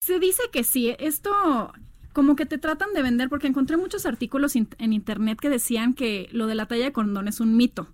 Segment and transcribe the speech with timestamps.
[0.00, 1.72] Se dice que sí, esto
[2.12, 6.28] como que te tratan de vender, porque encontré muchos artículos en internet que decían que
[6.32, 7.92] lo de la talla de condón es un mito,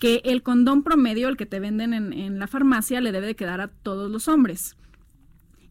[0.00, 3.36] que el condón promedio, el que te venden en, en la farmacia, le debe de
[3.36, 4.76] quedar a todos los hombres.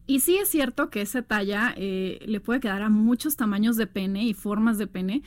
[0.06, 3.86] Y sí es cierto que esa talla eh, le puede quedar a muchos tamaños de
[3.86, 5.22] pene y formas de pene,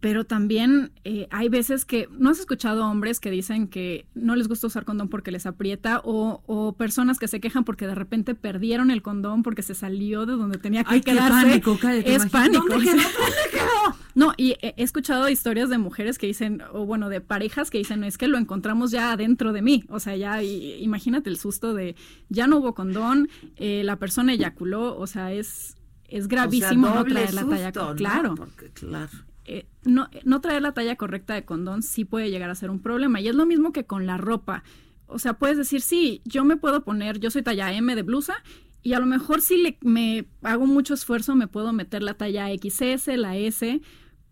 [0.00, 4.46] pero también eh, hay veces que no has escuchado hombres que dicen que no les
[4.48, 8.34] gusta usar condón porque les aprieta o, o personas que se quejan porque de repente
[8.34, 11.46] perdieron el condón porque se salió de donde tenía que Ay, qué quedarse.
[11.46, 12.64] pánico, cállate, es pánico.
[12.68, 12.96] ¿Dónde quedó?
[13.18, 13.96] ¿Dónde quedó?
[14.14, 18.02] No, y he escuchado historias de mujeres que dicen, o bueno, de parejas que dicen,
[18.04, 19.84] es que lo encontramos ya adentro de mí.
[19.88, 21.94] O sea, ya y- imagínate el susto de,
[22.28, 25.76] ya no hubo condón, eh, la persona eyaculó, o sea, es,
[26.08, 27.70] es gravísimo O sea, no traer la talla.
[27.72, 27.94] ¿no?
[27.96, 28.34] Claro.
[28.34, 29.08] Porque, claro.
[29.48, 32.80] Eh, no, no traer la talla correcta de condón sí puede llegar a ser un
[32.80, 33.20] problema.
[33.20, 34.62] Y es lo mismo que con la ropa.
[35.06, 38.42] O sea, puedes decir, sí, yo me puedo poner, yo soy talla M de blusa,
[38.82, 42.48] y a lo mejor si le, me hago mucho esfuerzo me puedo meter la talla
[42.48, 43.80] XS, la S,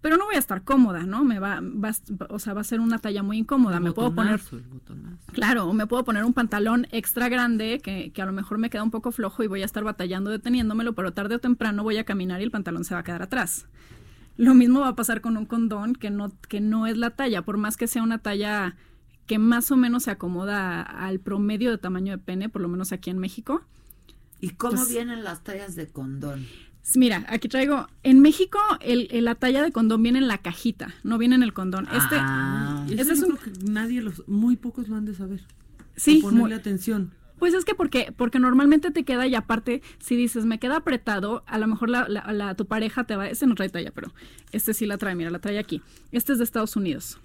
[0.02, 1.24] pero no voy a estar cómoda, ¿no?
[1.24, 1.92] Me va, va
[2.28, 3.78] o sea, va a ser una talla muy incómoda.
[3.78, 4.40] El Me puedo poner.
[5.32, 8.68] Claro, o me puedo poner un pantalón extra grande que, que a lo mejor me
[8.68, 11.96] queda un poco flojo y voy a estar batallando deteniéndomelo, pero tarde o temprano voy
[11.96, 13.66] a caminar y el pantalón se va a quedar atrás.
[14.36, 17.42] Lo mismo va a pasar con un condón que no, que no es la talla,
[17.42, 18.76] por más que sea una talla
[19.26, 22.92] que más o menos se acomoda al promedio de tamaño de pene, por lo menos
[22.92, 23.62] aquí en México.
[24.40, 26.46] ¿Y cómo Pues- vienen las tallas de condón?
[26.94, 30.94] Mira, aquí traigo, en México el, el- la talla de condón viene en la cajita,
[31.02, 31.86] no viene en el condón.
[31.92, 32.86] Este, Ah.
[32.88, 35.42] Ese es un- que nadie los, muy pocos lo han de saber.
[35.96, 37.12] sí, ponerle muy- atención.
[37.38, 41.44] Pues es que porque, porque normalmente te queda y aparte, si dices me queda apretado,
[41.46, 44.12] a lo mejor la, la- la- tu pareja te va, este no trae talla, pero
[44.52, 45.82] este sí la trae, mira, la trae aquí.
[46.12, 47.18] Este es de Estados Unidos.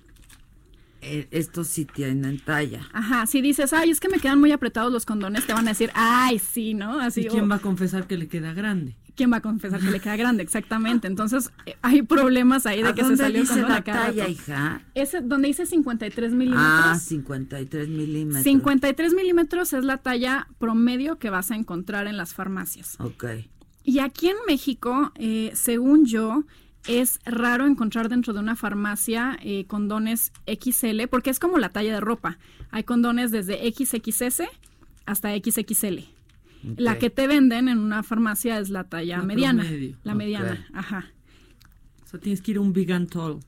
[1.03, 2.87] Eh, estos sí tienen talla.
[2.93, 5.71] Ajá, si dices, ay, es que me quedan muy apretados los condones, te van a
[5.71, 6.99] decir, ay, sí, ¿no?
[6.99, 8.95] Así, ¿Y quién va a confesar que le queda grande?
[9.15, 10.43] ¿Quién va a confesar que le queda grande?
[10.43, 11.07] Exactamente.
[11.07, 14.81] Entonces, eh, hay problemas ahí de ¿A que se salió dice condón la talla, hija?
[14.95, 16.65] Ese, donde dice 53 milímetros.
[16.67, 18.43] Ah, 53 milímetros.
[18.43, 22.95] 53 milímetros es la talla promedio que vas a encontrar en las farmacias.
[22.99, 23.25] Ok.
[23.83, 26.43] Y aquí en México, eh, según yo,
[26.87, 31.93] es raro encontrar dentro de una farmacia eh, condones XL, porque es como la talla
[31.93, 32.37] de ropa.
[32.71, 34.43] Hay condones desde XXS
[35.05, 35.99] hasta XXL.
[36.77, 39.63] La que te venden en una farmacia es la talla La mediana.
[39.63, 39.97] promedio.
[40.03, 41.05] La mediana, ajá.
[42.03, 43.39] O sea, tienes que ir a un Big and Tall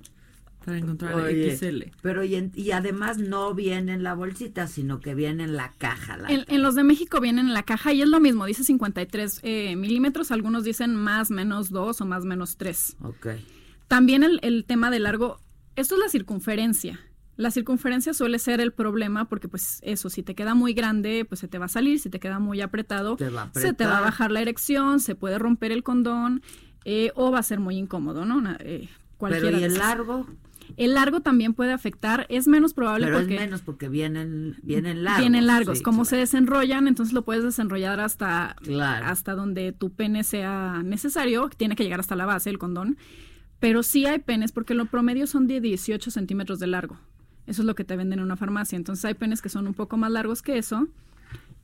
[0.65, 1.91] para encontrar Oye, XL.
[2.01, 5.73] Pero y, en- y además no viene en la bolsita, sino que viene en la
[5.77, 6.15] caja.
[6.17, 8.63] La En, en los de México vienen en la caja y es lo mismo, dice
[8.63, 12.95] 53 eh, milímetros, algunos dicen más menos 2 o más menos 3.
[13.01, 13.27] Ok.
[13.89, 15.39] También el, el tema de largo,
[15.75, 16.99] esto es la circunferencia.
[17.35, 21.39] La circunferencia suele ser el problema porque pues eso, si te queda muy grande, pues
[21.39, 24.01] se te va a salir, si te queda muy apretado, Te se te va a
[24.01, 26.41] bajar la erección, se puede romper el condón
[26.85, 28.41] eh, o va a ser muy incómodo, ¿no?
[28.59, 30.27] Eh, cualquiera Pero y el largo,
[30.77, 35.03] El largo también puede afectar, es menos probable pero porque es menos porque vienen, vienen
[35.03, 35.21] largos.
[35.21, 35.77] vienen largos.
[35.79, 39.05] sí, Como se desenrollan, entonces lo puedes desenrollar hasta, Claro.
[39.07, 41.49] hasta donde tu pene sea necesario.
[41.57, 42.97] Tiene que llegar hasta la base el condón.
[43.59, 46.97] Pero sí hay penes, porque lo promedio son de 18 centímetros de largo.
[47.47, 48.75] Eso es lo que te venden en una farmacia.
[48.75, 50.87] Entonces hay penes que son un poco más largos que eso.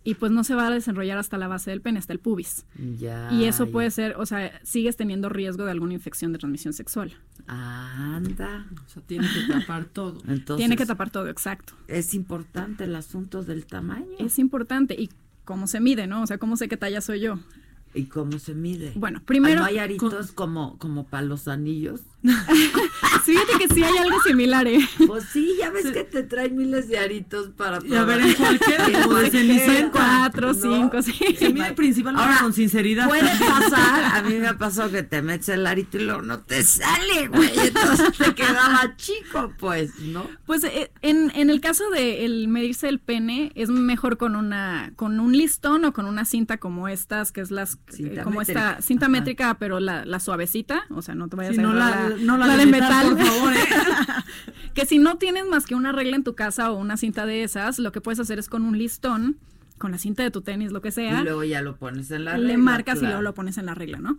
[0.04, 2.66] Y pues no se va a desenrollar hasta la base del pene, hasta el pubis.
[2.98, 3.72] Ya, y eso ya.
[3.72, 7.14] puede ser, o sea, sigues teniendo riesgo de alguna infección de transmisión sexual.
[7.48, 8.66] Anda.
[8.86, 10.22] O sea, tiene que tapar todo.
[10.28, 11.74] Entonces, Tiene que tapar todo, exacto.
[11.88, 14.16] es importante el asunto del tamaño.
[14.20, 14.96] Es importante.
[15.00, 15.10] Y
[15.46, 16.22] cómo se mide, ¿no?
[16.24, 17.40] O sea, cómo sé qué talla soy yo.
[17.94, 18.94] ¿Y cómo se mide?
[18.96, 22.02] Bueno, primero- ¿No hay aritos como, como para los anillos?
[23.24, 24.80] Fíjate que sí hay algo similar, ¿eh?
[25.08, 28.34] Pues sí, ya ves que te traen miles de aritos para Y a ver, en
[28.34, 29.90] cualquiera, como de Cenicienta.
[29.92, 30.54] Cuatro, ¿no?
[30.54, 31.14] cinco, sí.
[31.38, 33.08] Se mide principalmente Ahora, con sinceridad.
[33.08, 36.40] Puede pasar, a mí me ha pasado que te metes el arito y luego no
[36.40, 37.52] te sale, güey.
[37.58, 40.26] Entonces te quedaba chico, pues, ¿no?
[40.46, 44.92] Pues eh, en, en el caso de el medirse el pene es mejor con una
[44.96, 48.72] con un listón o con una cinta como estas que es las Cinta como métrica.
[48.72, 49.12] esta cinta Ajá.
[49.12, 52.48] métrica pero la, la suavecita o sea no te vayas a no la, no la,
[52.48, 53.60] la de metal, por favor, ¿eh?
[54.74, 57.44] que si no tienes más que una regla en tu casa o una cinta de
[57.44, 59.38] esas lo que puedes hacer es con un listón
[59.78, 62.26] con la cinta de tu tenis lo que sea Y luego ya lo pones en
[62.26, 64.18] la le regla, marcas y luego lo pones en la regla, ¿no?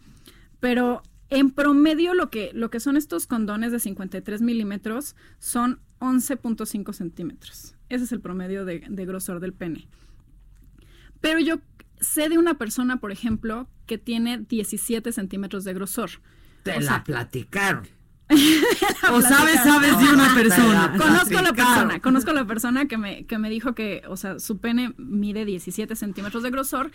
[0.58, 6.92] Pero en promedio lo que, lo que son estos condones de 53 milímetros son 11.5
[6.92, 7.76] centímetros.
[7.88, 9.86] Ese es el promedio de, de grosor del pene.
[11.20, 11.60] Pero yo
[12.00, 16.10] sé de una persona, por ejemplo, que tiene 17 centímetros de grosor.
[16.62, 17.88] Te o la sea, platicaron.
[19.12, 20.94] O sabes, sabes de una persona.
[20.96, 24.16] Conozco a la persona, conozco a la persona que me, que me dijo que, o
[24.16, 26.92] sea, su pene mide 17 centímetros de grosor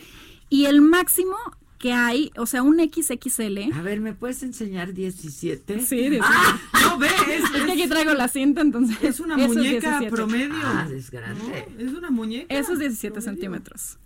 [0.49, 1.35] y el máximo
[1.77, 3.73] que hay, o sea, un XXL.
[3.73, 5.81] A ver, ¿me puedes enseñar 17?
[5.81, 6.21] Sí, 17.
[6.23, 8.97] Ah, No ves, Es que es, aquí traigo la cinta, entonces.
[9.03, 10.09] es una muñeca 17.
[10.09, 10.55] promedio.
[10.63, 11.67] Ah, es grande.
[11.77, 12.55] No, es una muñeca.
[12.55, 13.29] Eso es 17 promedio.
[13.33, 13.97] centímetros.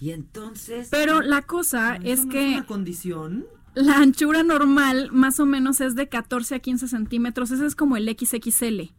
[0.00, 0.88] Y entonces...
[0.90, 3.44] Pero la cosa ¿Eso es no que una condición?
[3.74, 7.50] La anchura normal más o menos es de 14 a 15 centímetros.
[7.50, 8.92] Ese es como el XXL.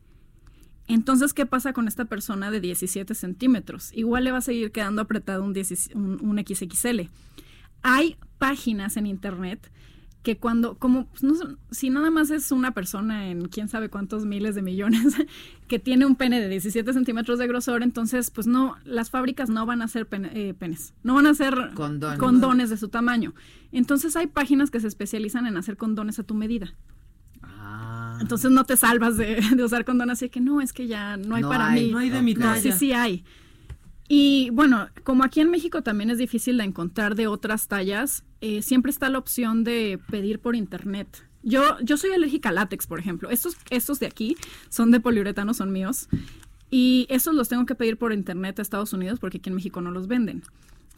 [0.88, 3.92] Entonces, ¿qué pasa con esta persona de 17 centímetros?
[3.94, 7.10] Igual le va a seguir quedando apretado un, 10 un, un XXL.
[7.82, 9.72] Hay páginas en internet
[10.26, 11.36] que cuando, como, pues, no
[11.72, 15.16] si nada más es una persona en quién sabe cuántos miles de millones
[15.70, 19.66] que tiene un pene de 17 centímetros de grosor, entonces, pues no, las fábricas no
[19.68, 22.18] van a hacer pene- eh, penes, no van a hacer Condones.
[22.20, 23.34] condones de su tamaño.
[23.72, 26.74] Entonces hay páginas que se especializan en hacer condones a tu medida.
[27.44, 31.18] Ah, Entonces no te salvas de, de usar condón así que no, es que ya
[31.18, 31.92] no hay No para hay, mí.
[31.92, 32.76] No hay de mi No, sí, talla.
[32.78, 33.24] sí hay.
[34.08, 38.62] Y bueno, como aquí en México también es difícil de encontrar de otras tallas, eh,
[38.62, 41.26] siempre está la opción de pedir por internet.
[41.42, 43.30] Yo, yo soy alérgica al látex, por ejemplo.
[43.30, 44.36] Estos, estos de aquí
[44.70, 46.08] son de poliuretano, son míos.
[46.70, 49.82] Y estos los tengo que pedir por internet a Estados Unidos porque aquí en México
[49.82, 50.44] no los venden.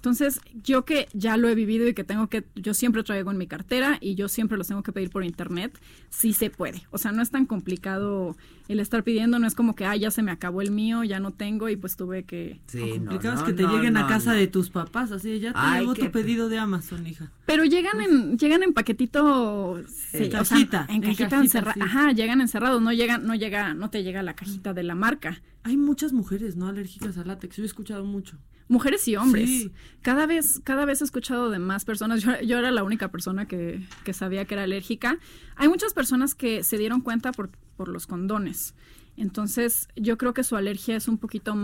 [0.08, 3.38] Entonces, yo que ya lo he vivido y que tengo que, yo siempre traigo en
[3.38, 5.78] mi cartera y yo siempre los tengo que pedir por internet,
[6.10, 6.84] sí se puede.
[6.92, 8.38] O sea, no es tan complicado
[8.70, 11.20] el estar pidiendo, no es como que, ah, ya se me acabó el mío, ya
[11.20, 12.62] no tengo y pues tuve que...
[12.68, 14.38] sí, no, complicado es no, que te no, lleguen no, a casa no.
[14.38, 17.30] de tus papás, así ya te Ay, tu pedido de Amazon, hija.
[17.46, 21.42] Pero llegan en, llegan en paquetito, sí, En o sea, cajita, en en cajita cajita,
[21.42, 21.74] encerrada.
[21.74, 21.82] sí.
[21.82, 25.42] Ajá, llegan encerrados, no llega, no llega, no te llega la cajita de la marca.
[25.64, 26.70] Hay muchas mujeres, ¿no?
[26.70, 27.58] Alérgicas al látex.
[27.58, 28.38] Yo he escuchado mucho.
[28.70, 29.50] Mujeres y hombres.
[29.50, 29.72] Sí.
[30.02, 32.22] Cada vez, cada vez he escuchado de más personas.
[32.22, 35.18] Yo, yo era la única persona que, que sabía que era alérgica.
[35.56, 38.76] Hay muchas personas que se dieron cuenta por, por los condones.
[39.16, 41.56] Entonces, yo creo que su alergia es un poquito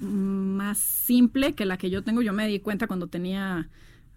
[0.00, 2.22] más simple que la que yo tengo.
[2.22, 3.68] Yo me di cuenta cuando tenía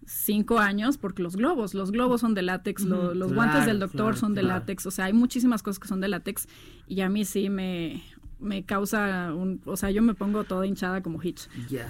[0.06, 3.80] cinco años porque los globos, los globos son de látex, lo- los claro, guantes del
[3.80, 4.60] doctor claro, son de claro.
[4.60, 6.46] látex, o sea, hay muchísimas cosas que son de látex
[6.86, 8.04] y a mí sí me,
[8.38, 11.48] me causa un, o sea, yo me pongo toda hinchada como Hitch.
[11.68, 11.88] Ya.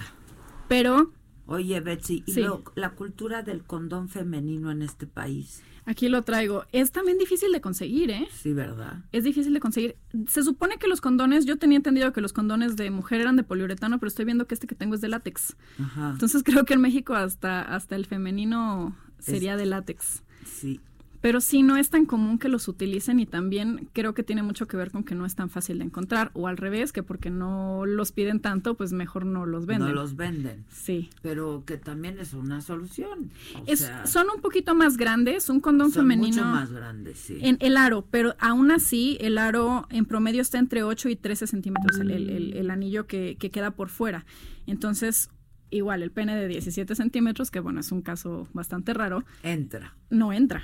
[0.67, 1.11] Pero
[1.49, 2.41] Oye, Betsy, y Sí.
[2.41, 5.63] lo- la cultura del condón femenino en este país.
[5.85, 6.65] aquí lo traigo.
[6.73, 8.27] Es también difícil de conseguir, ¿eh?
[8.33, 9.05] Sí, ¿verdad?
[9.13, 9.95] Es difícil de conseguir.
[10.27, 13.43] Se supone que los condones, yo tenía entendido que los condones de mujer eran de
[13.43, 15.55] poliuretano, pero estoy viendo que este que tengo es de látex.
[15.81, 16.09] Ajá.
[16.11, 20.23] Entonces creo que en México hasta, hasta el femenino sería de látex.
[20.43, 20.81] sí.
[21.27, 24.65] Pero sí, no es tan común que los utilicen y también creo que tiene mucho
[24.65, 26.31] que ver con que no es tan fácil de encontrar.
[26.33, 29.89] O al revés, que porque no los piden tanto, pues mejor no los venden.
[29.89, 30.63] No los venden.
[30.69, 31.09] Sí.
[31.21, 33.29] Pero que también es una solución.
[33.55, 36.27] O Es- sea, son un poquito más grandes, un condón son femenino.
[36.37, 37.39] mucho más grandes, sí.
[37.41, 41.45] En el aro, pero aún así el aro en promedio está entre 8 y 13
[41.45, 44.25] centímetros, el, el- el- el anillo que, que queda por fuera.
[44.65, 45.29] Entonces,
[45.71, 49.93] igual, el pene de 17 centímetros, que bueno, es un caso bastante raro, Entra.
[50.09, 50.63] no entra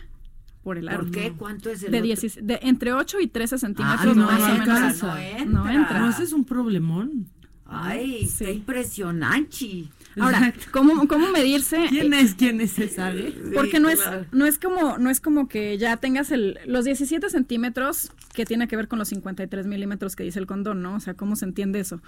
[0.64, 1.00] por el aro.
[1.04, 1.34] ¿Por qué?
[1.38, 2.06] ¿Cuánto es el De, otro?
[2.08, 4.68] 16 de entre 8 y 13 Ah, centímetros, no, más o menos.
[4.68, 5.46] no entra.
[5.46, 6.00] No entra.
[6.00, 7.28] No, ese es un problemón.
[7.66, 8.44] Ay, Sí.
[8.46, 9.86] está impresionante.
[10.20, 10.54] Ahora.
[10.72, 11.86] ¿cómo, cómo medirse?
[11.90, 12.36] ¿Quién es?
[12.36, 13.12] ¿Quién es esa?
[13.14, 13.34] eh?
[13.56, 14.00] Porque no es,
[14.32, 18.68] no es como, no es como que ya tengas el, los 17 centímetros que tiene
[18.68, 20.96] que ver con los 53 milímetros que dice el condón, ¿no?
[20.96, 22.00] O sea, ¿cómo se entiende eso?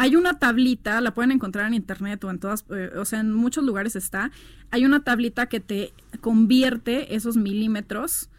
[0.00, 3.34] Hay una tablita, la pueden encontrar en internet o en todas, eh, o sea, en
[3.34, 4.30] muchos lugares está.
[4.70, 5.92] Hay una tablita que te
[6.22, 8.30] convierte esos milímetros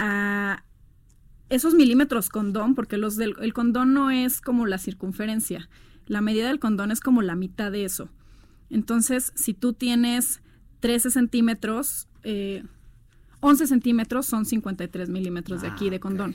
[0.00, 0.64] a
[1.48, 5.68] esos milímetros condón, porque los del el condón no es como la circunferencia.
[6.06, 8.08] La medida del condón es como la mitad de eso.
[8.68, 10.42] Entonces, si tú tienes
[10.80, 12.64] 13 centímetros, eh,
[13.46, 16.34] 11 centímetros son 53 milímetros de aquí Ah, de condón.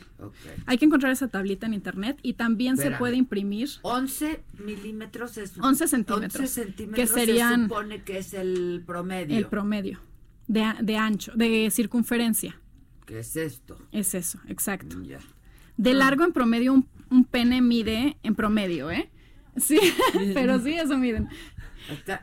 [0.66, 5.58] Hay que encontrar esa tablita en internet y también se puede imprimir 11 milímetros es
[5.60, 9.38] 11 centímetros, 11 centímetros que serían se supone que es el promedio.
[9.38, 10.00] el promedio
[10.48, 12.58] de, de ancho, de circunferencia.
[13.06, 13.78] ¿Qué es esto?
[13.92, 15.02] Es eso, exacto.
[15.04, 15.20] Ya.
[15.76, 19.10] De largo en promedio un, un pene mide en promedio, ¿eh?
[19.58, 19.80] Sí,
[20.34, 21.28] pero sí eso miden.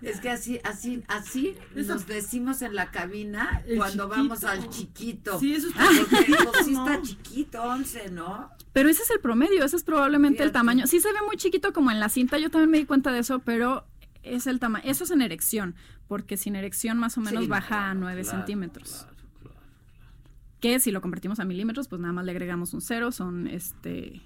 [0.02, 4.08] Es que así, así, así nos decimos en la cabina El cuando chiquito.
[4.08, 5.40] vamos al chiquito.
[5.40, 8.50] Sí, eso es Porque digo, sí está chiquito, 11, ¿no?
[8.72, 10.86] Pero ese es el promedio, ese es probablemente el tamaño.
[10.86, 13.20] Sí se ve muy chiquito como en la cinta, yo también me di cuenta de
[13.20, 13.84] eso, pero
[14.22, 14.84] es el tamaño.
[14.86, 15.74] Eso es en erección,
[16.06, 18.90] porque sin erección más o menos Sí, baja a no, 9 claro, centímetros.
[18.90, 19.56] claro, claro.
[20.60, 24.20] Que si lo convertimos a milímetros, pues nada más le agregamos un cero, son este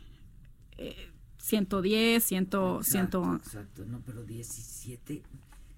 [0.79, 1.09] eh,
[1.43, 3.85] 110, 100, 100, Exacto, exacto.
[3.85, 5.23] No, pero 17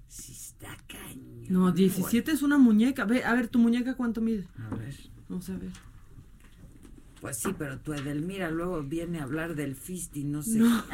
[0.09, 1.47] sí está cañón.
[1.49, 3.07] No, 17 es una muñeca.
[3.07, 4.47] Ve, a ver, ¿tu muñeca cuánto mide?
[4.71, 4.95] A ver.
[5.29, 5.71] Vamos a ver.
[7.23, 10.59] Pues sí, pero tu Edelmira luego viene a hablar del fist y no sé.
[10.59, 10.85] No.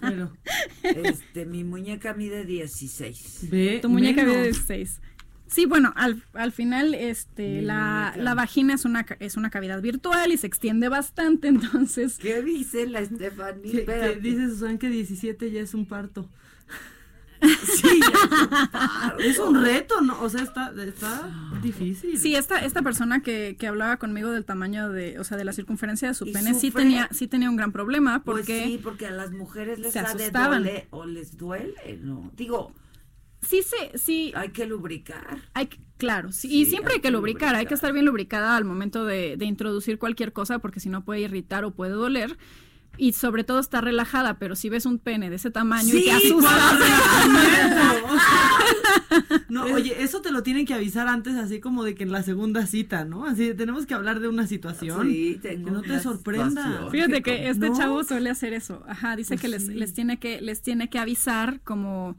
[0.00, 0.32] Pero,
[0.84, 3.48] Este, mi muñeca mide 16.
[3.50, 3.80] ve.
[3.82, 4.36] Tu muñeca menos.
[4.36, 5.00] mide 16.
[5.46, 9.80] Sí, bueno, al, al final este, la, la vagina es una, ca- es una cavidad
[9.82, 12.18] virtual y se extiende bastante, entonces...
[12.18, 13.80] ¿Qué dice la Estefanía?
[13.80, 14.20] Espérate.
[14.20, 16.28] dice Susan que 17 ya es un parto.
[17.66, 20.18] Sí, ya Es un reto, ¿no?
[20.22, 21.30] O sea, está, está
[21.62, 22.16] difícil.
[22.18, 25.52] Sí, esta, esta persona que, que hablaba conmigo del tamaño de, o sea, de la
[25.52, 28.80] circunferencia de su ¿Y pene, sí tenía, sí tenía un gran problema Pues porque sí,
[28.82, 30.62] porque a las mujeres les se ha de asustaban.
[30.62, 32.30] doler o les duele, ¿no?
[32.34, 32.72] Digo,
[33.46, 35.38] sí, se, sí, hay que lubricar.
[35.54, 37.92] hay que- claro, sí, Sí, y siempre hay hay que que lubricar, hay que estar
[37.92, 41.70] bien lubricada al momento de, de introducir cualquier cosa porque si no puede irritar o
[41.72, 42.36] puede doler.
[42.96, 46.04] Y sobre todo está relajada, pero si ves un pene de ese tamaño y Sí,
[46.04, 46.54] te asustas.
[49.48, 52.22] No, oye, eso te lo tienen que avisar antes, así como de que en la
[52.22, 53.24] segunda cita, ¿no?
[53.26, 55.06] Así tenemos que hablar de una situación.
[55.08, 56.62] Sí, tengo que no te sorprenda.
[56.64, 56.90] situación.
[56.90, 57.76] Fíjate que este No.
[57.76, 58.82] chavo suele hacer eso.
[58.88, 59.74] Ajá, dice Pues que les, sí.
[59.74, 62.16] les tiene que les tiene que avisar como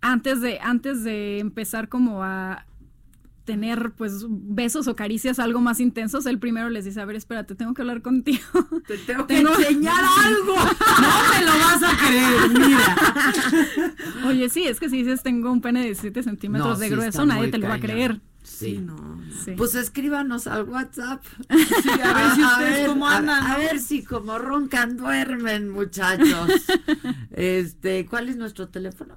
[0.00, 2.64] antes de antes de empezar como a
[3.44, 7.54] tener pues besos o caricias algo más intensos, él primero les dice, "A ver, espérate,
[7.54, 8.42] tengo que hablar contigo."
[8.86, 10.54] Te tengo que enseñar algo.
[10.54, 12.96] No me lo vas a creer, mira.
[14.28, 16.92] Oye, sí, es que si dices tengo un pene de 17 centímetros No, de sí
[16.94, 18.20] grueso, nadie te lo va a creer.
[18.42, 18.78] Sí, Sí.
[18.78, 19.20] no.
[19.44, 19.52] Sí.
[19.56, 21.22] Pues escríbanos al WhatsApp.
[21.50, 23.44] Sí, a ver si ustedes ver, cómo a- andan.
[23.44, 23.58] A, ¿no?
[23.58, 26.50] ver si como roncan duermen, muchachos.
[27.30, 29.16] este, ¿cuál es nuestro teléfono?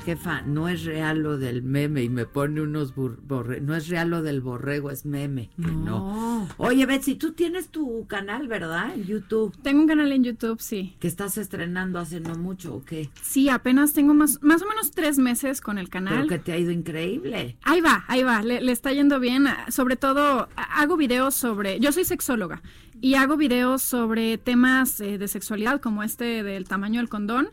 [0.00, 3.88] jefa, no es real lo del meme y me pone unos bur- borre no es
[3.88, 5.50] real lo del borrego, es meme.
[5.56, 5.70] No.
[5.70, 6.48] No.
[6.56, 8.94] Oye, Betsy, tú tienes tu canal, ¿verdad?
[8.94, 10.96] En YouTube, Tengo un canal en YouTube, sí.
[11.00, 13.10] que estás estrenando hace no mucho, ¿o qué?
[13.22, 16.14] Sí, apenas tengo más, más o menos tres meses con el canal.
[16.14, 17.56] Pero que te ha ido increíble.
[17.62, 19.46] Ahí va, ahí va, le, le está yendo bien.
[19.68, 22.62] Sobre todo, hago videos sobre, yo soy sexóloga
[23.00, 27.48] y hago videos sobre temas eh, de sexualidad como este del tamaño del condón.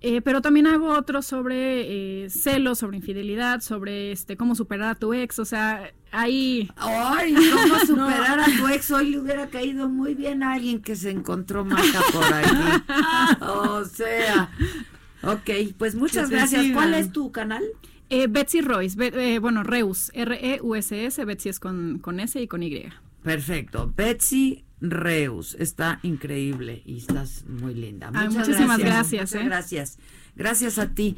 [0.00, 4.94] Eh, pero también hago otros sobre eh, celos, sobre infidelidad, sobre este cómo superar a
[4.94, 8.90] tu ex, o sea, ahí Ay, cómo superar a tu ex.
[8.90, 12.44] Hoy le hubiera caído muy bien a alguien que se encontró marca por ahí.
[13.40, 14.50] O sea.
[15.22, 16.66] Ok, pues muchas Que gracias.
[16.72, 17.62] ¿Cuál es tu canal?
[18.10, 22.62] eh, Betsy Royce, Be- eh, bueno, Reus, R-E-U-S-S, Betsy es con, con S y con
[22.62, 22.84] Y.
[23.24, 23.92] Perfecto.
[23.96, 25.54] Betsy Reus.
[25.58, 28.10] Está increíble y estás muy linda.
[28.14, 29.12] Ay, Muchas muchísimas gracias.
[29.12, 29.44] gracias, Muchas ¿eh?
[29.48, 29.98] gracias.
[30.36, 31.16] Gracias a ti.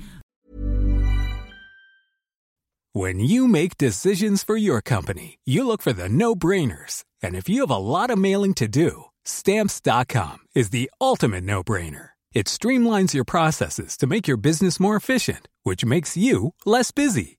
[2.95, 7.05] When you make decisions for your company, you look for the no brainers.
[7.23, 11.63] And if you have a lot of mailing to do, stamps.com is the ultimate no
[11.63, 12.11] brainer.
[12.33, 17.39] It streamlines your processes to make your business more efficient, which makes you less busy.